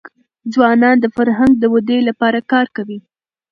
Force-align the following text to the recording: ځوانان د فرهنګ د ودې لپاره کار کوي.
ځوانان 0.53 0.95
د 0.99 1.05
فرهنګ 1.15 1.53
د 1.59 1.63
ودې 1.73 1.99
لپاره 2.09 2.39
کار 2.51 2.67
کوي. 2.75 2.99